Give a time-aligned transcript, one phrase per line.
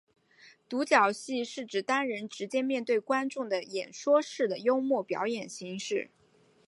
[0.67, 6.09] 独角戏是指单人直接面对观众的演说式的幽默表演形式。